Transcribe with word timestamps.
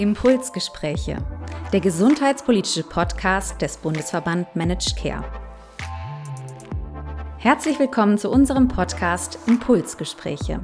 Impulsgespräche, 0.00 1.18
der 1.74 1.80
gesundheitspolitische 1.80 2.84
Podcast 2.84 3.60
des 3.60 3.76
Bundesverband 3.76 4.56
Managed 4.56 4.96
Care. 4.96 5.22
Herzlich 7.36 7.78
willkommen 7.78 8.16
zu 8.16 8.30
unserem 8.30 8.66
Podcast 8.68 9.38
Impulsgespräche. 9.46 10.60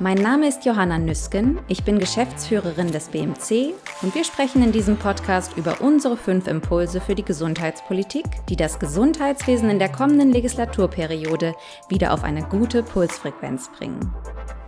Mein 0.00 0.18
Name 0.18 0.48
ist 0.48 0.66
Johanna 0.66 0.98
Nüsken, 0.98 1.60
ich 1.66 1.82
bin 1.84 1.98
Geschäftsführerin 1.98 2.92
des 2.92 3.08
BMC 3.08 3.72
und 4.02 4.14
wir 4.14 4.24
sprechen 4.24 4.62
in 4.62 4.72
diesem 4.72 4.98
Podcast 4.98 5.56
über 5.56 5.80
unsere 5.80 6.18
fünf 6.18 6.46
Impulse 6.46 7.00
für 7.00 7.14
die 7.14 7.24
Gesundheitspolitik, 7.24 8.26
die 8.50 8.56
das 8.56 8.78
Gesundheitswesen 8.78 9.70
in 9.70 9.78
der 9.78 9.90
kommenden 9.90 10.30
Legislaturperiode 10.30 11.54
wieder 11.88 12.12
auf 12.12 12.22
eine 12.22 12.42
gute 12.42 12.82
Pulsfrequenz 12.82 13.70
bringen. 13.78 14.14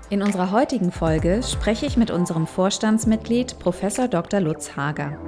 In 0.09 0.23
unserer 0.23 0.53
heutigen 0.53 0.93
Folge 0.93 1.41
spreche 1.43 1.85
ich 1.85 1.97
mit 1.97 2.13
unserem 2.13 2.47
Vorstandsmitglied 2.47 3.59
Prof. 3.59 3.81
Dr. 4.09 4.39
Lutz 4.39 4.77
Hager. 4.77 5.19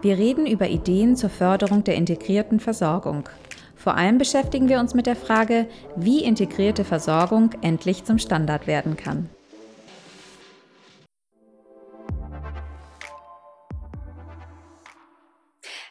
Wir 0.00 0.16
reden 0.16 0.46
über 0.46 0.66
Ideen 0.66 1.14
zur 1.14 1.28
Förderung 1.28 1.84
der 1.84 1.96
integrierten 1.96 2.58
Versorgung. 2.58 3.28
Vor 3.76 3.96
allem 3.96 4.16
beschäftigen 4.16 4.70
wir 4.70 4.80
uns 4.80 4.94
mit 4.94 5.04
der 5.04 5.14
Frage, 5.14 5.66
wie 5.94 6.24
integrierte 6.24 6.84
Versorgung 6.84 7.50
endlich 7.60 8.04
zum 8.04 8.18
Standard 8.18 8.66
werden 8.66 8.96
kann. 8.96 9.28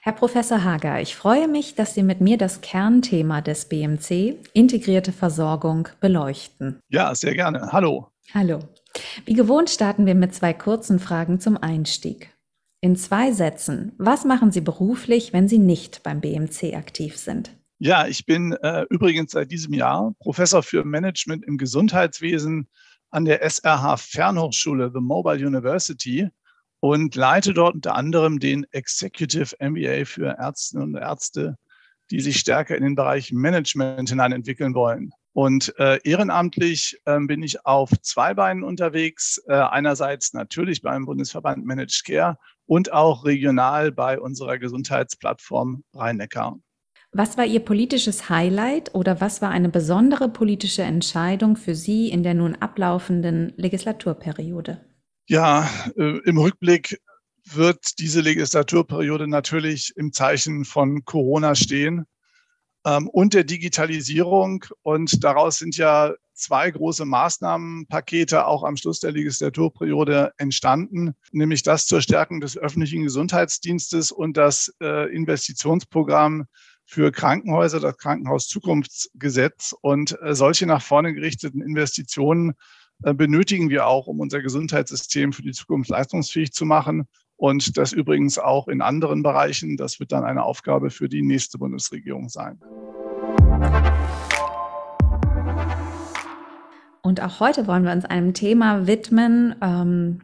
Herr 0.08 0.14
Professor 0.14 0.64
Hager, 0.64 1.02
ich 1.02 1.18
freue 1.18 1.50
mich, 1.50 1.76
dass 1.76 1.94
Sie 1.94 2.02
mit 2.02 2.22
mir 2.22 2.38
das 2.38 2.62
Kernthema 2.62 3.42
des 3.42 3.66
BMC, 3.66 4.38
integrierte 4.54 5.12
Versorgung, 5.12 5.90
beleuchten. 6.00 6.80
Ja, 6.88 7.14
sehr 7.14 7.36
gerne. 7.36 7.74
Hallo. 7.74 8.08
Hallo. 8.34 8.60
Wie 9.26 9.34
gewohnt 9.34 9.70
starten 9.70 10.06
wir 10.06 10.16
mit 10.16 10.34
zwei 10.34 10.54
kurzen 10.54 11.00
Fragen 11.00 11.42
zum 11.42 11.58
Einstieg. 11.58 12.34
In 12.80 12.96
zwei 12.96 13.34
Sätzen, 13.34 13.92
was 13.98 14.24
machen 14.24 14.54
Sie 14.54 14.62
beruflich, 14.62 15.34
wenn 15.34 15.50
Sie 15.50 15.60
nicht 15.60 16.04
beim 16.04 16.22
BMC 16.22 16.76
aktiv 16.78 17.18
sind? 17.18 17.52
Ja, 17.80 18.08
ich 18.08 18.26
bin 18.26 18.54
äh, 18.54 18.86
übrigens 18.90 19.34
seit 19.34 19.52
diesem 19.52 19.74
Jahr 19.74 20.14
Professor 20.20 20.64
für 20.64 20.86
Management 20.86 21.44
im 21.44 21.58
Gesundheitswesen 21.58 22.70
an 23.10 23.26
der 23.26 23.42
SRH 23.42 23.98
Fernhochschule, 23.98 24.90
The 24.94 25.02
Mobile 25.02 25.46
University 25.46 26.30
und 26.80 27.16
leite 27.16 27.54
dort 27.54 27.76
unter 27.76 27.96
anderem 27.96 28.40
den 28.40 28.66
Executive 28.72 29.56
MBA 29.60 30.06
für 30.06 30.38
Ärztinnen 30.38 30.96
und 30.96 30.96
Ärzte, 30.96 31.58
die 32.12 32.20
sich 32.20 32.40
stärker 32.40 32.76
in 32.76 32.84
den 32.84 32.96
Bereich 32.96 33.32
Management 33.32 34.10
hinein 34.10 34.32
entwickeln 34.32 34.74
wollen. 34.74 35.12
Und 35.34 35.78
äh, 35.78 36.00
ehrenamtlich 36.04 37.00
äh, 37.06 37.20
bin 37.20 37.44
ich 37.44 37.64
auf 37.66 37.92
zwei 38.02 38.34
Beinen 38.34 38.64
unterwegs. 38.64 39.40
Äh, 39.48 39.54
einerseits 39.54 40.34
natürlich 40.34 40.82
beim 40.82 41.06
Bundesverband 41.06 41.64
Managed 41.64 42.04
Care 42.06 42.38
und 42.66 42.92
auch 42.92 43.24
regional 43.24 43.92
bei 43.92 44.20
unserer 44.20 44.58
Gesundheitsplattform 44.58 45.84
Rhein-Neckar. 45.94 46.58
Was 47.12 47.38
war 47.38 47.46
Ihr 47.46 47.62
politisches 47.62 48.30
Highlight 48.30 48.94
oder 48.96 49.22
was 49.22 49.42
war 49.42 49.50
eine 49.50 49.70
besondere 49.70 50.28
politische 50.28 50.82
Entscheidung 50.82 51.56
für 51.56 51.76
Sie 51.76 52.10
in 52.10 52.24
der 52.24 52.34
nun 52.34 52.56
ablaufenden 52.56 53.54
Legislaturperiode? 53.58 54.82
Ja, 55.30 55.70
äh, 55.98 56.20
im 56.24 56.38
Rückblick 56.38 57.02
wird 57.44 58.00
diese 58.00 58.22
Legislaturperiode 58.22 59.28
natürlich 59.28 59.92
im 59.98 60.14
Zeichen 60.14 60.64
von 60.64 61.04
Corona 61.04 61.54
stehen 61.54 62.06
ähm, 62.86 63.10
und 63.10 63.34
der 63.34 63.44
Digitalisierung. 63.44 64.64
Und 64.84 65.26
daraus 65.26 65.58
sind 65.58 65.76
ja 65.76 66.14
zwei 66.34 66.72
große 66.72 67.04
Maßnahmenpakete 67.04 68.46
auch 68.46 68.64
am 68.64 68.78
Schluss 68.78 69.02
der 69.02 69.12
Legislaturperiode 69.12 70.32
entstanden, 70.38 71.14
nämlich 71.34 71.62
das 71.62 71.88
zur 71.88 72.00
Stärkung 72.00 72.40
des 72.40 72.58
öffentlichen 72.58 73.04
Gesundheitsdienstes 73.04 74.14
und 74.14 74.38
das 74.38 74.74
äh, 74.82 75.14
Investitionsprogramm 75.14 76.46
für 76.86 77.12
Krankenhäuser, 77.12 77.82
das 77.82 77.98
Krankenhauszukunftsgesetz. 77.98 79.76
Und 79.82 80.18
äh, 80.22 80.36
solche 80.36 80.68
nach 80.68 80.82
vorne 80.82 81.14
gerichteten 81.14 81.62
Investitionen 81.62 82.54
benötigen 83.00 83.70
wir 83.70 83.88
auch, 83.88 84.08
um 84.08 84.20
unser 84.20 84.42
Gesundheitssystem 84.42 85.34
für 85.34 85.44
die 85.44 85.52
Zukunft 85.52 85.90
leistungsfähig 85.90 86.52
zu 86.52 86.66
machen. 86.66 87.08
Und 87.36 87.78
das 87.78 87.94
übrigens 87.94 88.40
auch 88.40 88.68
in 88.68 88.82
anderen 88.82 89.22
Bereichen. 89.22 89.78
Das 89.78 90.00
wird 90.00 90.12
dann 90.12 90.24
eine 90.24 90.44
Aufgabe 90.44 90.90
für 90.90 91.08
die 91.08 91.22
nächste 91.22 91.60
Bundesregierung 91.60 92.30
sein. 92.30 92.60
Und 97.04 97.22
auch 97.22 97.40
heute 97.40 97.68
wollen 97.68 97.86
wir 97.86 97.92
uns 97.92 98.06
einem 98.06 98.34
Thema 98.34 98.88
widmen, 98.88 99.56
ähm, 99.62 100.22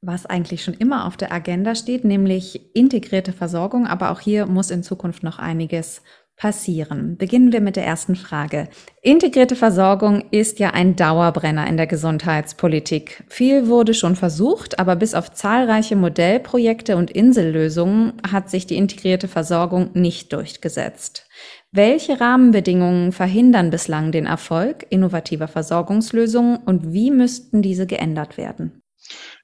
was 0.00 0.26
eigentlich 0.26 0.64
schon 0.64 0.74
immer 0.74 1.06
auf 1.06 1.16
der 1.16 1.32
Agenda 1.32 1.74
steht, 1.74 2.04
nämlich 2.04 2.74
integrierte 2.74 3.32
Versorgung. 3.32 3.86
Aber 3.86 4.10
auch 4.10 4.20
hier 4.20 4.46
muss 4.46 4.70
in 4.70 4.82
Zukunft 4.82 5.22
noch 5.22 5.38
einiges 5.38 6.02
passieren? 6.36 7.16
Beginnen 7.16 7.52
wir 7.52 7.60
mit 7.60 7.76
der 7.76 7.86
ersten 7.86 8.16
Frage. 8.16 8.68
Integrierte 9.02 9.56
Versorgung 9.56 10.24
ist 10.30 10.58
ja 10.58 10.70
ein 10.70 10.96
Dauerbrenner 10.96 11.66
in 11.66 11.76
der 11.76 11.86
Gesundheitspolitik. 11.86 13.24
Viel 13.28 13.68
wurde 13.68 13.94
schon 13.94 14.16
versucht, 14.16 14.78
aber 14.78 14.96
bis 14.96 15.14
auf 15.14 15.32
zahlreiche 15.32 15.96
Modellprojekte 15.96 16.96
und 16.96 17.10
Insellösungen 17.10 18.14
hat 18.30 18.50
sich 18.50 18.66
die 18.66 18.76
integrierte 18.76 19.28
Versorgung 19.28 19.90
nicht 19.94 20.32
durchgesetzt. 20.32 21.28
Welche 21.72 22.20
Rahmenbedingungen 22.20 23.10
verhindern 23.10 23.70
bislang 23.70 24.12
den 24.12 24.26
Erfolg 24.26 24.86
innovativer 24.90 25.48
Versorgungslösungen 25.48 26.58
und 26.58 26.92
wie 26.92 27.10
müssten 27.10 27.62
diese 27.62 27.86
geändert 27.86 28.36
werden? 28.38 28.83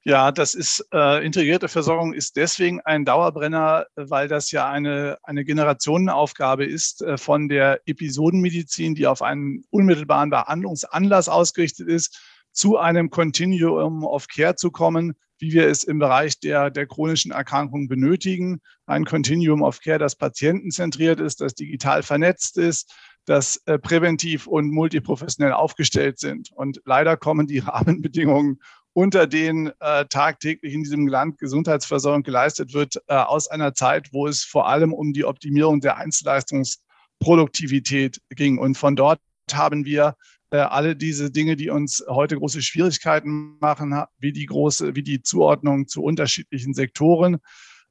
Ja, 0.02 0.32
das 0.32 0.54
ist 0.54 0.86
äh, 0.92 1.24
integrierte 1.24 1.68
Versorgung 1.68 2.14
ist 2.14 2.36
deswegen 2.36 2.80
ein 2.80 3.04
Dauerbrenner, 3.04 3.86
weil 3.94 4.28
das 4.28 4.50
ja 4.50 4.68
eine, 4.68 5.18
eine 5.22 5.44
Generationenaufgabe 5.44 6.64
ist 6.64 7.02
äh, 7.02 7.18
von 7.18 7.48
der 7.48 7.80
Episodenmedizin, 7.86 8.94
die 8.94 9.06
auf 9.06 9.20
einen 9.22 9.64
unmittelbaren 9.70 10.30
Behandlungsanlass 10.30 11.28
ausgerichtet 11.28 11.88
ist, 11.88 12.18
zu 12.52 12.78
einem 12.78 13.10
Continuum 13.10 14.04
of 14.04 14.26
Care 14.28 14.56
zu 14.56 14.70
kommen, 14.70 15.14
wie 15.38 15.52
wir 15.52 15.68
es 15.68 15.84
im 15.84 15.98
Bereich 15.98 16.38
der, 16.40 16.70
der 16.70 16.86
chronischen 16.86 17.32
Erkrankungen 17.32 17.88
benötigen. 17.88 18.60
Ein 18.86 19.04
Continuum 19.04 19.62
of 19.62 19.80
Care, 19.80 19.98
das 19.98 20.16
patientenzentriert 20.16 21.20
ist, 21.20 21.40
das 21.40 21.54
digital 21.54 22.02
vernetzt 22.02 22.58
ist, 22.58 22.92
das 23.26 23.60
äh, 23.66 23.78
präventiv 23.78 24.46
und 24.46 24.70
multiprofessionell 24.70 25.52
aufgestellt 25.52 26.18
sind. 26.18 26.50
Und 26.52 26.80
leider 26.84 27.16
kommen 27.16 27.46
die 27.46 27.58
Rahmenbedingungen 27.66 28.60
unter 29.00 29.26
denen 29.26 29.72
äh, 29.80 30.04
tagtäglich 30.04 30.74
in 30.74 30.82
diesem 30.82 31.08
Land 31.08 31.38
Gesundheitsversorgung 31.38 32.22
geleistet 32.22 32.74
wird, 32.74 32.96
äh, 33.06 33.14
aus 33.14 33.48
einer 33.48 33.72
Zeit, 33.72 34.12
wo 34.12 34.26
es 34.26 34.44
vor 34.44 34.68
allem 34.68 34.92
um 34.92 35.14
die 35.14 35.24
Optimierung 35.24 35.80
der 35.80 35.96
Einzelleistungsproduktivität 35.96 38.20
ging. 38.28 38.58
Und 38.58 38.76
von 38.76 38.96
dort 38.96 39.18
haben 39.50 39.86
wir 39.86 40.16
äh, 40.50 40.58
alle 40.58 40.96
diese 40.96 41.30
Dinge, 41.30 41.56
die 41.56 41.70
uns 41.70 42.04
heute 42.10 42.36
große 42.36 42.60
Schwierigkeiten 42.60 43.56
machen, 43.58 44.04
wie 44.18 44.32
die 44.32 44.44
große, 44.44 44.94
wie 44.94 45.02
die 45.02 45.22
Zuordnung 45.22 45.88
zu 45.88 46.02
unterschiedlichen 46.02 46.74
Sektoren, 46.74 47.38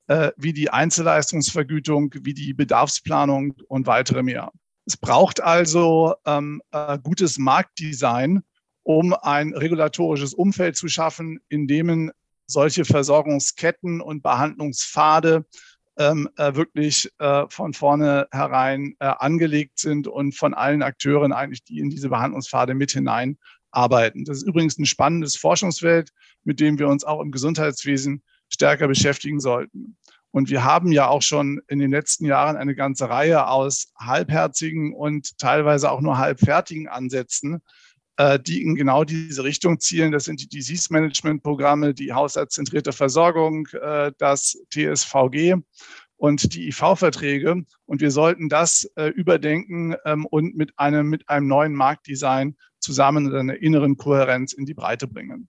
äh, 0.06 0.30
wie 0.38 0.54
die 0.54 0.70
Einzelleistungsvergütung, 0.70 2.14
wie 2.22 2.36
die 2.36 2.54
Bedarfsplanung 2.54 3.56
und 3.68 3.88
weitere 3.88 4.22
mehr. 4.22 4.52
Es 4.86 4.96
braucht 4.96 5.42
also 5.42 6.14
ähm, 6.28 6.62
äh, 6.72 7.00
gutes 7.02 7.40
Marktdesign, 7.40 8.44
um 8.90 9.14
ein 9.14 9.54
regulatorisches 9.54 10.34
Umfeld 10.34 10.76
zu 10.76 10.88
schaffen, 10.88 11.40
in 11.48 11.68
dem 11.68 12.12
solche 12.48 12.86
Versorgungsketten 12.86 14.02
und 14.02 14.24
Behandlungspfade 14.24 15.46
ähm, 16.00 16.28
äh, 16.38 16.56
wirklich 16.56 17.08
äh, 17.20 17.46
von 17.50 17.76
vornherein 17.76 18.96
äh, 18.98 19.06
angelegt 19.06 19.78
sind 19.78 20.08
und 20.08 20.36
von 20.36 20.56
allen 20.56 20.82
Akteuren 20.82 21.34
eigentlich, 21.34 21.64
die 21.64 21.78
in 21.78 21.92
diese 21.92 22.10
Behandlungspfade 22.10 22.74
mit 22.74 22.90
hineinarbeiten. 22.90 24.26
Das 24.26 24.38
ist 24.38 24.48
übrigens 24.48 24.80
ein 24.80 24.88
spannendes 24.88 25.36
Forschungsfeld, 25.36 26.10
mit 26.44 26.60
dem 26.60 26.80
wir 26.80 26.88
uns 26.88 27.04
auch 27.04 27.22
im 27.22 27.30
Gesundheitswesen 27.30 28.24
stärker 28.52 28.88
beschäftigen 28.88 29.40
sollten. 29.40 29.98
Und 30.32 30.50
wir 30.50 30.64
haben 30.64 30.92
ja 30.92 31.08
auch 31.10 31.22
schon 31.22 31.62
in 31.68 31.78
den 31.78 31.92
letzten 31.92 32.26
Jahren 32.26 32.58
eine 32.58 32.74
ganze 32.74 33.08
Reihe 33.08 33.50
aus 33.50 33.94
halbherzigen 34.00 34.96
und 34.96 35.38
teilweise 35.38 35.92
auch 35.92 36.02
nur 36.02 36.18
halbfertigen 36.18 36.88
Ansätzen 36.88 37.62
die 38.40 38.64
in 38.64 38.76
genau 38.76 39.04
diese 39.04 39.44
Richtung 39.44 39.80
zielen. 39.80 40.12
Das 40.12 40.26
sind 40.26 40.42
die 40.42 40.50
Disease-Management-Programme, 40.50 41.94
die 41.94 42.14
haushaltszentrierte 42.14 42.92
Versorgung, 42.92 43.68
äh, 43.82 44.12
das 44.18 44.58
TSVG 44.72 45.56
und 46.18 46.54
die 46.54 46.68
IV-Verträge. 46.68 47.64
Und 47.86 48.02
wir 48.02 48.12
sollten 48.12 48.50
das 48.50 48.92
äh, 48.96 49.08
überdenken 49.08 49.96
ähm, 50.06 50.26
und 50.26 50.56
mit 50.56 50.78
einem, 50.78 51.08
mit 51.08 51.30
einem 51.30 51.48
neuen 51.48 51.74
Marktdesign 51.74 52.56
zusammen 52.80 53.28
in 53.28 53.36
einer 53.36 53.62
inneren 53.62 53.98
Kohärenz 53.98 54.54
in 54.54 54.66
die 54.66 54.74
Breite 54.74 55.08
bringen. 55.08 55.48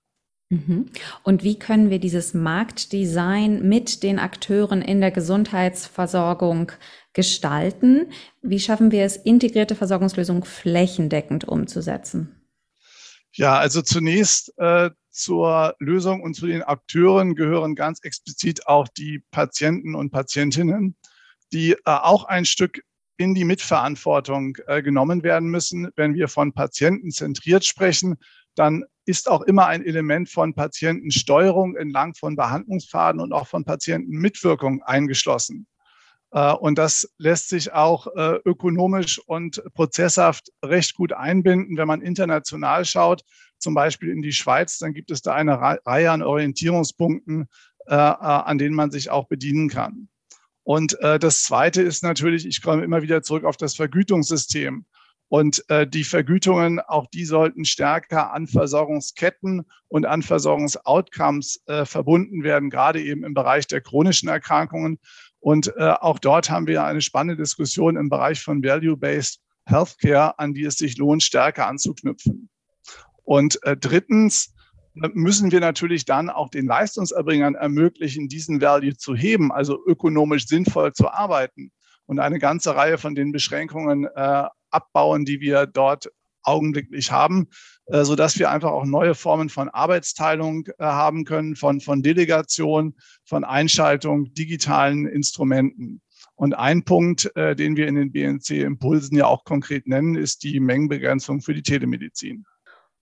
Mhm. 0.50 0.86
Und 1.22 1.44
wie 1.44 1.58
können 1.58 1.90
wir 1.90 2.00
dieses 2.00 2.34
Marktdesign 2.34 3.68
mit 3.68 4.02
den 4.02 4.18
Akteuren 4.18 4.82
in 4.82 5.00
der 5.00 5.12
Gesundheitsversorgung 5.12 6.72
gestalten? 7.12 8.10
Wie 8.42 8.58
schaffen 8.58 8.90
wir 8.90 9.04
es, 9.04 9.16
integrierte 9.16 9.76
Versorgungslösungen 9.76 10.42
flächendeckend 10.42 11.46
umzusetzen? 11.46 12.39
Ja, 13.40 13.56
also 13.56 13.80
zunächst 13.80 14.52
äh, 14.58 14.90
zur 15.08 15.74
Lösung 15.78 16.20
und 16.20 16.34
zu 16.34 16.46
den 16.46 16.62
Akteuren 16.62 17.34
gehören 17.34 17.74
ganz 17.74 18.00
explizit 18.02 18.66
auch 18.66 18.86
die 18.86 19.22
Patienten 19.30 19.94
und 19.94 20.10
Patientinnen, 20.10 20.94
die 21.50 21.72
äh, 21.72 21.78
auch 21.86 22.24
ein 22.24 22.44
Stück 22.44 22.82
in 23.16 23.34
die 23.34 23.46
Mitverantwortung 23.46 24.58
äh, 24.66 24.82
genommen 24.82 25.22
werden 25.22 25.48
müssen. 25.48 25.88
Wenn 25.96 26.12
wir 26.12 26.28
von 26.28 26.52
Patienten 26.52 27.12
zentriert 27.12 27.64
sprechen, 27.64 28.18
dann 28.56 28.84
ist 29.06 29.26
auch 29.26 29.40
immer 29.40 29.68
ein 29.68 29.86
Element 29.86 30.28
von 30.28 30.52
Patientensteuerung 30.54 31.76
entlang 31.76 32.12
von 32.12 32.36
Behandlungspfaden 32.36 33.22
und 33.22 33.32
auch 33.32 33.46
von 33.46 33.64
Patientenmitwirkung 33.64 34.82
eingeschlossen. 34.82 35.66
Äh, 36.32 36.52
und 36.52 36.78
das 36.78 37.12
lässt 37.18 37.48
sich 37.48 37.72
auch 37.72 38.06
äh, 38.14 38.38
ökonomisch 38.44 39.18
und 39.26 39.62
prozesshaft 39.74 40.50
recht 40.64 40.94
gut 40.94 41.12
einbinden. 41.12 41.76
Wenn 41.76 41.88
man 41.88 42.02
international 42.02 42.84
schaut, 42.84 43.22
zum 43.58 43.74
Beispiel 43.74 44.10
in 44.10 44.22
die 44.22 44.32
Schweiz, 44.32 44.78
dann 44.78 44.94
gibt 44.94 45.10
es 45.10 45.22
da 45.22 45.34
eine 45.34 45.60
Reihe 45.60 46.10
an 46.10 46.22
Orientierungspunkten, 46.22 47.46
äh, 47.86 47.94
an 47.94 48.58
denen 48.58 48.74
man 48.74 48.90
sich 48.90 49.10
auch 49.10 49.28
bedienen 49.28 49.68
kann. 49.68 50.08
Und 50.62 50.96
das 51.00 51.42
Zweite 51.42 51.82
ist 51.82 52.04
natürlich, 52.04 52.46
ich 52.46 52.62
komme 52.62 52.84
immer 52.84 53.02
wieder 53.02 53.22
zurück 53.22 53.44
auf 53.44 53.56
das 53.56 53.74
Vergütungssystem. 53.74 54.84
Und 55.28 55.64
die 55.68 56.04
Vergütungen, 56.04 56.78
auch 56.80 57.06
die 57.08 57.24
sollten 57.24 57.64
stärker 57.64 58.32
an 58.32 58.46
Versorgungsketten 58.46 59.64
und 59.88 60.06
an 60.06 60.22
Versorgungsoutcomes 60.22 61.62
verbunden 61.84 62.44
werden, 62.44 62.70
gerade 62.70 63.02
eben 63.02 63.24
im 63.24 63.34
Bereich 63.34 63.66
der 63.66 63.80
chronischen 63.80 64.28
Erkrankungen. 64.28 65.00
Und 65.40 65.72
äh, 65.76 65.94
auch 66.00 66.18
dort 66.18 66.50
haben 66.50 66.66
wir 66.66 66.84
eine 66.84 67.00
spannende 67.00 67.42
Diskussion 67.42 67.96
im 67.96 68.08
Bereich 68.08 68.42
von 68.42 68.62
Value-Based 68.62 69.40
Healthcare, 69.64 70.38
an 70.38 70.54
die 70.54 70.64
es 70.64 70.76
sich 70.76 70.98
lohnt, 70.98 71.22
stärker 71.22 71.66
anzuknüpfen. 71.66 72.50
Und 73.24 73.62
äh, 73.64 73.76
drittens 73.76 74.54
äh, 75.02 75.08
müssen 75.14 75.50
wir 75.50 75.60
natürlich 75.60 76.04
dann 76.04 76.30
auch 76.30 76.48
den 76.50 76.66
Leistungserbringern 76.66 77.54
ermöglichen, 77.54 78.28
diesen 78.28 78.60
Value 78.60 78.96
zu 78.96 79.14
heben, 79.14 79.52
also 79.52 79.78
ökonomisch 79.86 80.46
sinnvoll 80.46 80.92
zu 80.92 81.08
arbeiten 81.08 81.72
und 82.06 82.18
eine 82.18 82.38
ganze 82.38 82.74
Reihe 82.74 82.98
von 82.98 83.14
den 83.14 83.32
Beschränkungen 83.32 84.04
äh, 84.04 84.44
abbauen, 84.70 85.24
die 85.24 85.40
wir 85.40 85.66
dort 85.66 86.10
augenblicklich 86.42 87.10
haben, 87.10 87.48
äh, 87.86 88.04
so 88.04 88.16
dass 88.16 88.38
wir 88.38 88.50
einfach 88.50 88.70
auch 88.70 88.84
neue 88.84 89.14
Formen 89.14 89.48
von 89.48 89.68
Arbeitsteilung 89.68 90.66
äh, 90.78 90.84
haben 90.84 91.24
können, 91.24 91.56
von, 91.56 91.80
von 91.80 92.02
Delegation, 92.02 92.94
von 93.24 93.44
Einschaltung, 93.44 94.32
digitalen 94.34 95.06
Instrumenten. 95.06 96.00
Und 96.34 96.54
ein 96.54 96.84
Punkt, 96.84 97.30
äh, 97.36 97.54
den 97.54 97.76
wir 97.76 97.86
in 97.86 97.96
den 97.96 98.12
BNC-Impulsen 98.12 99.16
ja 99.16 99.26
auch 99.26 99.44
konkret 99.44 99.86
nennen, 99.86 100.14
ist 100.14 100.42
die 100.42 100.58
Mengenbegrenzung 100.58 101.42
für 101.42 101.52
die 101.52 101.62
Telemedizin. 101.62 102.46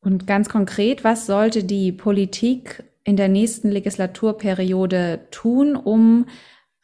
Und 0.00 0.26
ganz 0.26 0.49
konkret, 0.49 1.05
was 1.05 1.26
sollte 1.26 1.62
die 1.64 1.93
Politik 1.93 2.82
in 3.05 3.17
der 3.17 3.29
nächsten 3.29 3.70
Legislaturperiode 3.70 5.29
tun, 5.31 5.76
um 5.76 6.26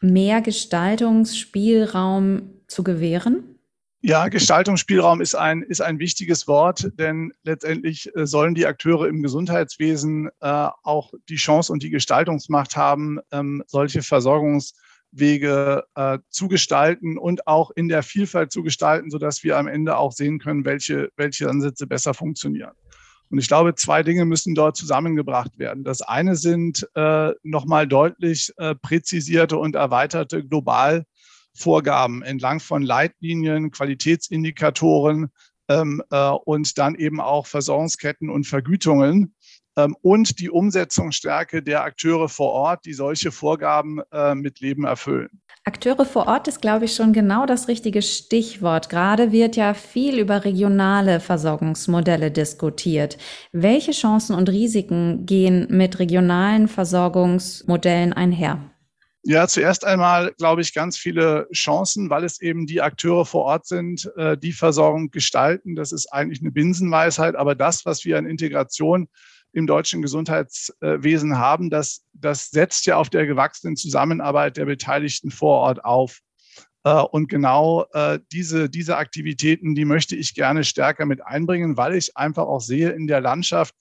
mehr 0.00 0.42
Gestaltungsspielraum 0.42 2.62
zu 2.66 2.84
gewähren? 2.84 3.53
Ja, 4.06 4.28
Gestaltungsspielraum 4.28 5.22
ist 5.22 5.34
ein, 5.34 5.62
ist 5.62 5.80
ein 5.80 5.98
wichtiges 5.98 6.46
Wort, 6.46 6.90
denn 6.98 7.32
letztendlich 7.42 8.14
äh, 8.14 8.26
sollen 8.26 8.54
die 8.54 8.66
Akteure 8.66 9.08
im 9.08 9.22
Gesundheitswesen 9.22 10.28
äh, 10.42 10.68
auch 10.82 11.14
die 11.30 11.36
Chance 11.36 11.72
und 11.72 11.82
die 11.82 11.88
Gestaltungsmacht 11.88 12.76
haben, 12.76 13.18
ähm, 13.32 13.64
solche 13.66 14.02
Versorgungswege 14.02 15.84
äh, 15.94 16.18
zu 16.28 16.48
gestalten 16.48 17.16
und 17.16 17.46
auch 17.46 17.70
in 17.70 17.88
der 17.88 18.02
Vielfalt 18.02 18.52
zu 18.52 18.62
gestalten, 18.62 19.10
sodass 19.10 19.42
wir 19.42 19.56
am 19.56 19.68
Ende 19.68 19.96
auch 19.96 20.12
sehen 20.12 20.38
können, 20.38 20.66
welche, 20.66 21.08
welche 21.16 21.48
Ansätze 21.48 21.86
besser 21.86 22.12
funktionieren. 22.12 22.72
Und 23.30 23.38
ich 23.38 23.48
glaube, 23.48 23.74
zwei 23.74 24.02
Dinge 24.02 24.26
müssen 24.26 24.54
dort 24.54 24.76
zusammengebracht 24.76 25.58
werden. 25.58 25.82
Das 25.82 26.02
eine 26.02 26.36
sind 26.36 26.86
äh, 26.94 27.32
nochmal 27.42 27.88
deutlich 27.88 28.52
äh, 28.58 28.74
präzisierte 28.74 29.56
und 29.56 29.76
erweiterte 29.76 30.44
global 30.44 31.06
Vorgaben 31.56 32.22
entlang 32.22 32.60
von 32.60 32.82
Leitlinien, 32.82 33.70
Qualitätsindikatoren 33.70 35.30
ähm, 35.68 36.02
äh, 36.10 36.30
und 36.30 36.78
dann 36.78 36.94
eben 36.94 37.20
auch 37.20 37.46
Versorgungsketten 37.46 38.28
und 38.28 38.46
Vergütungen 38.46 39.34
ähm, 39.76 39.96
und 40.02 40.38
die 40.40 40.50
Umsetzungsstärke 40.50 41.62
der 41.62 41.82
Akteure 41.82 42.28
vor 42.28 42.52
Ort, 42.52 42.84
die 42.84 42.92
solche 42.92 43.32
Vorgaben 43.32 44.00
äh, 44.12 44.34
mit 44.34 44.60
Leben 44.60 44.84
erfüllen. 44.84 45.40
Akteure 45.66 46.04
vor 46.04 46.26
Ort 46.26 46.46
ist, 46.46 46.60
glaube 46.60 46.84
ich, 46.84 46.94
schon 46.94 47.14
genau 47.14 47.46
das 47.46 47.68
richtige 47.68 48.02
Stichwort. 48.02 48.90
Gerade 48.90 49.32
wird 49.32 49.56
ja 49.56 49.72
viel 49.72 50.18
über 50.18 50.44
regionale 50.44 51.20
Versorgungsmodelle 51.20 52.30
diskutiert. 52.30 53.16
Welche 53.50 53.92
Chancen 53.92 54.36
und 54.36 54.50
Risiken 54.50 55.24
gehen 55.24 55.66
mit 55.70 55.98
regionalen 55.98 56.68
Versorgungsmodellen 56.68 58.12
einher? 58.12 58.73
Ja, 59.26 59.48
zuerst 59.48 59.86
einmal 59.86 60.34
glaube 60.36 60.60
ich 60.60 60.74
ganz 60.74 60.98
viele 60.98 61.48
Chancen, 61.50 62.10
weil 62.10 62.24
es 62.24 62.42
eben 62.42 62.66
die 62.66 62.82
Akteure 62.82 63.24
vor 63.24 63.44
Ort 63.44 63.66
sind, 63.66 64.12
äh, 64.16 64.36
die 64.36 64.52
Versorgung 64.52 65.10
gestalten. 65.10 65.74
Das 65.74 65.92
ist 65.92 66.12
eigentlich 66.12 66.42
eine 66.42 66.50
Binsenweisheit, 66.50 67.34
aber 67.34 67.54
das, 67.54 67.86
was 67.86 68.04
wir 68.04 68.18
an 68.18 68.26
Integration 68.26 69.08
im 69.54 69.66
deutschen 69.66 70.02
Gesundheitswesen 70.02 71.38
haben, 71.38 71.70
das, 71.70 72.02
das 72.12 72.50
setzt 72.50 72.84
ja 72.84 72.96
auf 72.96 73.08
der 73.08 73.24
gewachsenen 73.24 73.76
Zusammenarbeit 73.76 74.58
der 74.58 74.66
Beteiligten 74.66 75.30
vor 75.30 75.60
Ort 75.60 75.86
auf. 75.86 76.18
Äh, 76.84 77.00
und 77.00 77.30
genau 77.30 77.86
äh, 77.94 78.18
diese, 78.30 78.68
diese 78.68 78.98
Aktivitäten, 78.98 79.74
die 79.74 79.86
möchte 79.86 80.16
ich 80.16 80.34
gerne 80.34 80.64
stärker 80.64 81.06
mit 81.06 81.24
einbringen, 81.24 81.78
weil 81.78 81.94
ich 81.94 82.14
einfach 82.14 82.44
auch 82.44 82.60
sehe 82.60 82.90
in 82.90 83.06
der 83.06 83.22
Landschaft, 83.22 83.74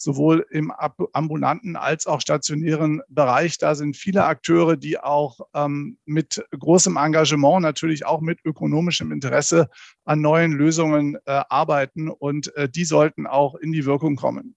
sowohl 0.00 0.46
im 0.50 0.72
ambulanten 1.12 1.76
als 1.76 2.06
auch 2.06 2.20
stationären 2.20 3.02
Bereich. 3.08 3.58
Da 3.58 3.74
sind 3.74 3.96
viele 3.96 4.24
Akteure, 4.24 4.76
die 4.76 4.98
auch 4.98 5.40
ähm, 5.54 5.98
mit 6.06 6.42
großem 6.58 6.96
Engagement, 6.96 7.62
natürlich 7.62 8.06
auch 8.06 8.22
mit 8.22 8.40
ökonomischem 8.44 9.12
Interesse 9.12 9.68
an 10.04 10.22
neuen 10.22 10.52
Lösungen 10.52 11.16
äh, 11.26 11.42
arbeiten 11.48 12.08
und 12.08 12.54
äh, 12.56 12.68
die 12.68 12.84
sollten 12.84 13.26
auch 13.26 13.54
in 13.56 13.72
die 13.72 13.84
Wirkung 13.84 14.16
kommen. 14.16 14.56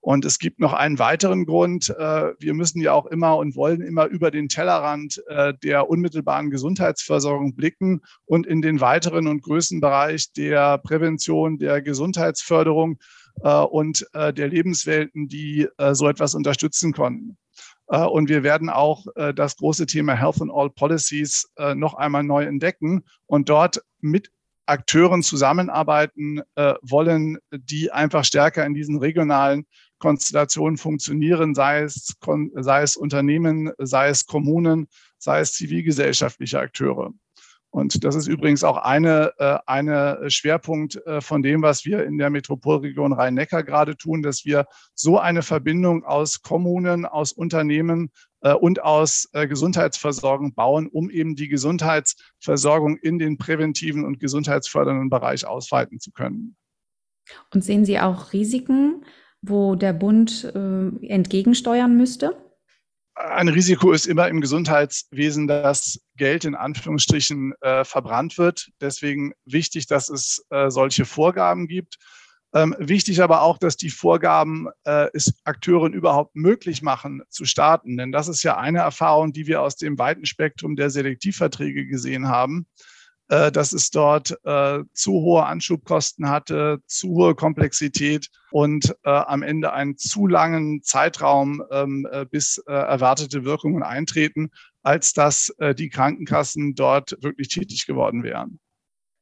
Und 0.00 0.24
es 0.24 0.38
gibt 0.38 0.60
noch 0.60 0.72
einen 0.72 1.00
weiteren 1.00 1.46
Grund. 1.46 1.90
Äh, 1.90 2.32
wir 2.38 2.54
müssen 2.54 2.80
ja 2.80 2.92
auch 2.92 3.06
immer 3.06 3.36
und 3.38 3.56
wollen 3.56 3.82
immer 3.82 4.06
über 4.06 4.30
den 4.30 4.48
Tellerrand 4.48 5.20
äh, 5.26 5.52
der 5.62 5.88
unmittelbaren 5.88 6.50
Gesundheitsversorgung 6.50 7.54
blicken 7.54 8.02
und 8.24 8.46
in 8.46 8.62
den 8.62 8.80
weiteren 8.80 9.26
und 9.26 9.42
größten 9.42 9.80
Bereich 9.80 10.32
der 10.32 10.78
Prävention, 10.78 11.58
der 11.58 11.82
Gesundheitsförderung 11.82 12.98
und 13.42 14.06
äh, 14.12 14.32
der 14.32 14.48
Lebenswelten, 14.48 15.28
die 15.28 15.68
äh, 15.78 15.94
so 15.94 16.08
etwas 16.08 16.34
unterstützen 16.34 16.92
konnten. 16.92 17.36
Und 17.88 18.28
wir 18.28 18.42
werden 18.42 18.68
auch 18.68 19.06
das 19.36 19.58
große 19.58 19.86
Thema 19.86 20.14
Health 20.14 20.42
and 20.42 20.50
All 20.52 20.70
Policies 20.70 21.48
noch 21.76 21.94
einmal 21.94 22.24
neu 22.24 22.42
entdecken 22.42 23.04
und 23.26 23.48
dort 23.48 23.80
mit 24.00 24.32
Akteuren 24.66 25.22
zusammenarbeiten 25.22 26.42
wollen, 26.56 27.38
die 27.52 27.92
einfach 27.92 28.24
stärker 28.24 28.66
in 28.66 28.74
diesen 28.74 28.98
regionalen 28.98 29.66
Konstellationen 30.00 30.78
funktionieren, 30.78 31.54
sei 31.54 31.82
es, 31.82 32.16
sei 32.54 32.82
es 32.82 32.96
Unternehmen, 32.96 33.70
sei 33.78 34.08
es 34.08 34.26
Kommunen, 34.26 34.88
sei 35.18 35.38
es 35.38 35.52
zivilgesellschaftliche 35.52 36.58
Akteure. 36.58 37.12
Und 37.76 38.04
das 38.04 38.14
ist 38.14 38.26
übrigens 38.26 38.64
auch 38.64 38.78
eine, 38.78 39.34
äh, 39.36 39.58
eine 39.66 40.30
Schwerpunkt 40.30 40.96
äh, 41.04 41.20
von 41.20 41.42
dem, 41.42 41.60
was 41.60 41.84
wir 41.84 42.04
in 42.04 42.16
der 42.16 42.30
Metropolregion 42.30 43.12
Rhein-Neckar 43.12 43.64
gerade 43.64 43.98
tun, 43.98 44.22
dass 44.22 44.46
wir 44.46 44.64
so 44.94 45.18
eine 45.18 45.42
Verbindung 45.42 46.02
aus 46.02 46.40
Kommunen, 46.40 47.04
aus 47.04 47.32
Unternehmen 47.32 48.10
äh, 48.40 48.54
und 48.54 48.82
aus 48.82 49.28
Gesundheitsversorgung 49.34 50.54
bauen, 50.54 50.88
um 50.90 51.10
eben 51.10 51.36
die 51.36 51.48
Gesundheitsversorgung 51.48 52.96
in 52.96 53.18
den 53.18 53.36
präventiven 53.36 54.06
und 54.06 54.20
gesundheitsfördernden 54.20 55.10
Bereich 55.10 55.46
ausweiten 55.46 56.00
zu 56.00 56.12
können. 56.12 56.56
Und 57.52 57.62
sehen 57.62 57.84
Sie 57.84 58.00
auch 58.00 58.32
Risiken, 58.32 59.04
wo 59.42 59.74
der 59.74 59.92
Bund 59.92 60.44
entgegensteuern 60.54 61.94
müsste? 61.94 62.45
Ein 63.16 63.48
Risiko 63.48 63.92
ist 63.92 64.06
immer 64.06 64.28
im 64.28 64.40
Gesundheitswesen, 64.40 65.46
dass 65.46 65.98
Geld 66.16 66.44
in 66.44 66.54
Anführungsstrichen 66.54 67.54
äh, 67.62 67.84
verbrannt 67.84 68.36
wird. 68.36 68.68
Deswegen 68.80 69.32
wichtig, 69.46 69.86
dass 69.86 70.10
es 70.10 70.44
äh, 70.50 70.70
solche 70.70 71.06
Vorgaben 71.06 71.66
gibt. 71.66 71.96
Ähm, 72.54 72.76
wichtig 72.78 73.22
aber 73.22 73.42
auch, 73.42 73.58
dass 73.58 73.76
die 73.76 73.90
Vorgaben 73.90 74.68
äh, 74.84 75.08
es 75.14 75.34
Akteuren 75.44 75.94
überhaupt 75.94 76.36
möglich 76.36 76.82
machen 76.82 77.22
zu 77.30 77.44
starten. 77.44 77.96
Denn 77.96 78.12
das 78.12 78.28
ist 78.28 78.42
ja 78.42 78.58
eine 78.58 78.78
Erfahrung, 78.80 79.32
die 79.32 79.46
wir 79.46 79.62
aus 79.62 79.76
dem 79.76 79.98
weiten 79.98 80.26
Spektrum 80.26 80.76
der 80.76 80.90
Selektivverträge 80.90 81.86
gesehen 81.86 82.28
haben. 82.28 82.66
Äh, 83.28 83.50
dass 83.50 83.72
es 83.72 83.90
dort 83.90 84.38
äh, 84.44 84.84
zu 84.92 85.12
hohe 85.12 85.44
Anschubkosten 85.44 86.28
hatte, 86.28 86.78
zu 86.86 87.08
hohe 87.08 87.34
Komplexität 87.34 88.28
und 88.52 88.94
äh, 89.02 89.10
am 89.10 89.42
Ende 89.42 89.72
einen 89.72 89.96
zu 89.96 90.28
langen 90.28 90.80
Zeitraum, 90.84 91.60
ähm, 91.72 92.06
äh, 92.12 92.24
bis 92.24 92.58
äh, 92.68 92.72
erwartete 92.72 93.44
Wirkungen 93.44 93.82
eintreten, 93.82 94.50
als 94.84 95.12
dass 95.12 95.48
äh, 95.58 95.74
die 95.74 95.88
Krankenkassen 95.88 96.76
dort 96.76 97.16
wirklich 97.20 97.48
tätig 97.48 97.86
geworden 97.86 98.22
wären. 98.22 98.60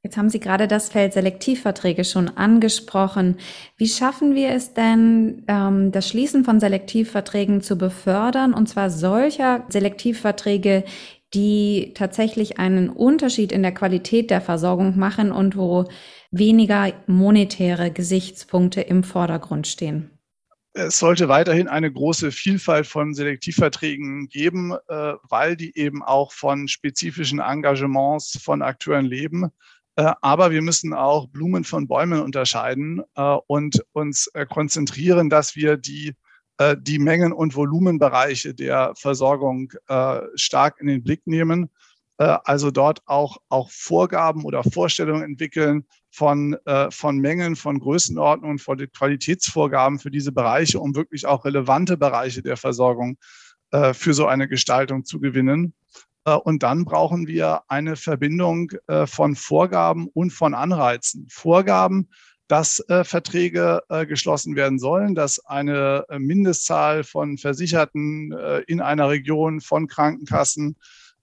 Jetzt 0.02 0.18
haben 0.18 0.28
Sie 0.28 0.38
gerade 0.38 0.68
das 0.68 0.90
Feld 0.90 1.14
Selektivverträge 1.14 2.04
schon 2.04 2.28
angesprochen. 2.28 3.38
Wie 3.78 3.88
schaffen 3.88 4.34
wir 4.34 4.50
es 4.50 4.75
denn, 4.75 5.44
ähm, 5.49 5.92
das 5.92 6.06
Schließen 6.11 6.44
von 6.44 6.61
Selektivverträgen 6.61 7.62
zu 7.62 7.78
befördern, 7.78 8.52
und 8.52 8.68
zwar 8.68 8.90
solcher 8.90 9.64
Selektivverträge, 9.70 10.84
die 11.34 11.92
tatsächlich 11.94 12.58
einen 12.58 12.88
Unterschied 12.88 13.52
in 13.52 13.62
der 13.62 13.72
Qualität 13.72 14.30
der 14.30 14.40
Versorgung 14.40 14.98
machen 14.98 15.32
und 15.32 15.56
wo 15.56 15.86
weniger 16.30 16.92
monetäre 17.06 17.90
Gesichtspunkte 17.90 18.80
im 18.80 19.04
Vordergrund 19.04 19.66
stehen? 19.66 20.10
Es 20.76 20.98
sollte 20.98 21.28
weiterhin 21.28 21.68
eine 21.68 21.92
große 21.92 22.32
Vielfalt 22.32 22.88
von 22.88 23.14
Selektivverträgen 23.14 24.28
geben, 24.28 24.72
äh, 24.88 25.12
weil 25.22 25.56
die 25.56 25.78
eben 25.78 26.02
auch 26.02 26.32
von 26.32 26.66
spezifischen 26.66 27.38
Engagements 27.38 28.40
von 28.42 28.60
Akteuren 28.60 29.06
leben. 29.06 29.50
Äh, 29.94 30.12
aber 30.20 30.50
wir 30.50 30.62
müssen 30.62 30.92
auch 30.92 31.28
Blumen 31.28 31.62
von 31.62 31.86
Bäumen 31.86 32.20
unterscheiden 32.20 33.02
äh, 33.14 33.36
und 33.46 33.84
uns 33.92 34.28
konzentrieren, 34.48 35.30
dass 35.30 35.54
wir 35.54 35.76
die, 35.76 36.14
die 36.78 36.99
Mengen- 36.99 37.32
und 37.32 37.56
Volumenbereiche 37.56 38.54
der 38.54 38.92
Versorgung 38.96 39.73
stark 40.34 40.80
in 40.80 40.87
den 40.87 41.02
Blick 41.02 41.26
nehmen. 41.26 41.68
Also 42.16 42.70
dort 42.70 43.00
auch, 43.06 43.38
auch 43.49 43.70
Vorgaben 43.73 44.44
oder 44.44 44.62
Vorstellungen 44.62 45.25
entwickeln 45.25 45.84
von, 46.12 46.56
von 46.90 47.18
Mengen, 47.18 47.56
von 47.56 47.80
Größenordnungen, 47.80 48.58
von 48.58 48.78
Qualitätsvorgaben 48.78 49.99
für 49.99 50.12
diese 50.12 50.30
Bereiche, 50.30 50.78
um 50.78 50.94
wirklich 50.94 51.26
auch 51.26 51.44
relevante 51.44 51.96
Bereiche 51.96 52.40
der 52.40 52.56
Versorgung 52.56 53.18
für 53.92 54.14
so 54.14 54.26
eine 54.26 54.46
Gestaltung 54.46 55.04
zu 55.04 55.18
gewinnen. 55.18 55.75
Äh, 56.25 56.34
und 56.34 56.62
dann 56.62 56.84
brauchen 56.84 57.26
wir 57.26 57.62
eine 57.68 57.96
Verbindung 57.96 58.73
äh, 58.87 59.06
von 59.06 59.37
Vorgaben 59.37 60.08
und 60.08 60.32
von 60.32 60.54
Anreizen. 60.54 61.26
Vorgaben, 61.30 62.08
dass 62.48 62.80
äh, 62.88 63.04
Verträge 63.04 63.82
geschlossen 64.08 64.56
werden 64.56 64.78
sollen, 64.78 65.14
dass 65.14 65.44
eine 65.46 66.04
Mindestzahl 66.18 67.04
von 67.04 67.38
Versicherten 67.38 68.32
in 68.66 68.80
einer 68.80 69.08
Region 69.08 69.60
von 69.60 69.86
Krankenkassen 69.86 70.76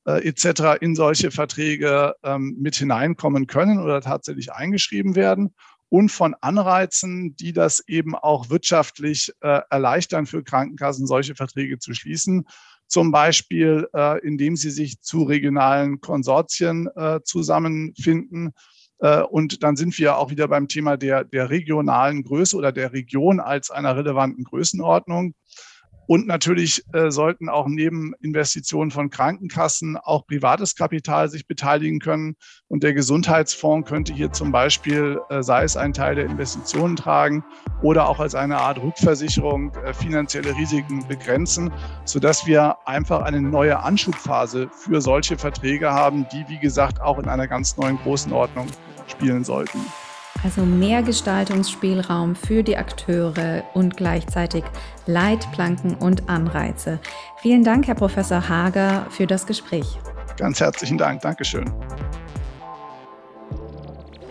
etc. 0.06 0.82
in 0.82 0.96
solche 0.96 1.30
Verträge 1.30 2.16
ähm, 2.24 2.56
mit 2.60 2.76
hineinkommen 2.76 3.46
können 3.46 3.80
oder 3.80 4.02
tatsächlich 4.02 4.52
eingeschrieben 4.52 5.16
werden 5.16 5.54
und 5.90 6.10
von 6.10 6.36
Anreizen, 6.42 7.36
die 7.36 7.54
das 7.54 7.84
eben 7.88 8.16
auch 8.16 8.50
wirtschaftlich 8.50 9.32
erleichtern 9.42 10.26
für 10.26 10.44
Krankenkassen, 10.44 11.06
solche 11.06 11.36
Verträge 11.36 11.78
zu 11.78 11.94
schließen 11.94 12.46
zum 12.92 13.12
Beispiel 13.12 13.88
äh, 13.94 14.20
indem 14.20 14.58
sie 14.58 14.70
sich 14.70 15.00
zu 15.02 15.24
regionalen 15.24 16.02
Konsortien 16.02 16.90
äh, 16.94 17.22
zusammenfinden. 17.24 18.52
Äh, 19.02 19.22
und 19.24 19.64
dann 19.64 19.76
sind 19.76 19.98
wir 20.00 20.18
auch 20.18 20.30
wieder 20.30 20.48
beim 20.48 20.68
Thema 20.68 20.96
der, 20.96 21.24
der 21.24 21.50
regionalen 21.50 22.24
Größe 22.24 22.56
oder 22.56 22.72
der 22.72 22.94
Region 22.94 23.40
als 23.40 23.72
einer 23.72 23.96
relevanten 23.96 24.44
Größenordnung. 24.44 25.34
Und 26.08 26.28
natürlich 26.28 26.84
äh, 26.92 27.10
sollten 27.10 27.48
auch 27.48 27.68
neben 27.68 28.14
Investitionen 28.20 28.92
von 28.92 29.10
Krankenkassen 29.10 29.96
auch 29.96 30.28
privates 30.28 30.76
Kapital 30.76 31.30
sich 31.30 31.48
beteiligen 31.48 32.00
können. 32.00 32.36
Und 32.68 32.84
der 32.84 32.94
Gesundheitsfonds 32.94 33.88
könnte 33.88 34.14
hier 34.14 34.32
zum 34.34 34.52
Beispiel, 34.52 35.22
äh, 35.30 35.42
sei 35.42 35.64
es 35.64 35.78
ein 35.78 35.94
Teil 35.94 36.16
der 36.16 36.26
Investitionen 36.26 36.98
tragen 36.98 37.46
oder 37.82 38.10
auch 38.10 38.20
als 38.20 38.36
eine 38.36 38.58
Art 38.58 38.82
Rückversicherung 38.82 39.74
äh, 39.86 39.94
finanzielle 39.94 40.54
Risiken 40.58 41.08
begrenzen, 41.08 41.72
sodass 42.04 42.46
wir 42.46 42.76
einfach 42.86 43.22
eine 43.22 43.42
neue 43.42 43.80
Anschubphase 43.80 44.70
für 44.74 45.00
solche 45.00 45.38
Verträge 45.38 45.92
haben, 45.92 46.26
die, 46.34 46.44
wie 46.50 46.60
gesagt, 46.60 47.00
auch 47.00 47.20
in 47.20 47.30
einer 47.30 47.48
ganz 47.48 47.78
neuen 47.78 47.98
Größenordnung 48.00 48.68
spielen 49.12 49.44
sollten. 49.44 49.80
Also 50.44 50.62
mehr 50.64 51.04
Gestaltungsspielraum 51.04 52.36
für 52.36 52.64
die 52.64 52.76
Akteure 52.76 53.64
und 53.74 53.96
gleichzeitig 53.96 54.64
Leitplanken 55.06 55.96
und 55.96 56.30
Anreize. 56.30 57.00
Vielen 57.42 57.64
Dank, 57.64 57.88
Herr 57.88 57.96
Professor 57.96 58.50
Hager, 58.50 59.06
für 59.12 59.28
das 59.28 59.46
Gespräch. 59.46 60.00
Ganz 60.38 60.60
herzlichen 60.60 60.98
Dank. 60.98 61.22
Dankeschön. 61.22 61.72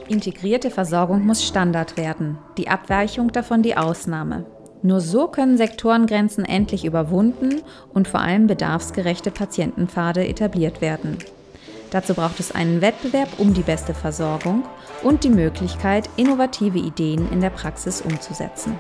Integrierte 0.09 0.71
Versorgung 0.71 1.25
muss 1.25 1.47
Standard 1.47 1.97
werden, 1.97 2.39
die 2.59 2.69
Abweichung 2.69 3.31
davon 3.31 3.63
die 3.63 3.77
Ausnahme. 3.77 4.45
Nur 4.83 5.01
so 5.01 5.29
können 5.29 5.57
Sektorengrenzen 5.57 6.45
endlich 6.45 6.85
überwunden 6.85 7.63
und 7.95 8.09
vor 8.09 8.19
allem 8.19 8.49
bedarfsgerechte 8.49 9.31
Patientenpfade 9.31 10.27
etabliert 10.27 10.81
werden. 10.81 11.19
Dazu 11.91 12.15
braucht 12.15 12.39
es 12.39 12.53
einen 12.53 12.81
Wettbewerb 12.81 13.29
um 13.39 13.53
die 13.53 13.63
beste 13.63 13.95
Versorgung 13.95 14.65
und 15.03 15.25
die 15.25 15.31
Möglichkeit, 15.31 16.09
innovative 16.17 16.79
Ideen 16.79 17.31
in 17.33 17.41
der 17.41 17.51
Praxis 17.51 18.01
umzusetzen. 18.01 18.77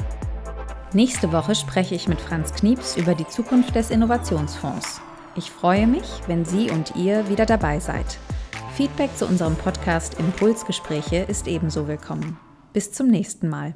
Nächste 0.92 1.32
Woche 1.32 1.54
spreche 1.54 1.94
ich 1.94 2.08
mit 2.08 2.20
Franz 2.20 2.52
Knieps 2.52 2.96
über 2.96 3.14
die 3.14 3.26
Zukunft 3.26 3.74
des 3.74 3.90
Innovationsfonds. 3.90 5.00
Ich 5.36 5.50
freue 5.50 5.86
mich, 5.86 6.20
wenn 6.26 6.44
Sie 6.44 6.70
und 6.70 6.96
ihr 6.96 7.28
wieder 7.28 7.46
dabei 7.46 7.78
seid. 7.78 8.18
Feedback 8.76 9.16
zu 9.16 9.26
unserem 9.26 9.56
Podcast 9.56 10.18
Impulsgespräche 10.18 11.18
ist 11.18 11.46
ebenso 11.46 11.86
willkommen. 11.86 12.38
Bis 12.72 12.92
zum 12.92 13.08
nächsten 13.08 13.48
Mal. 13.48 13.74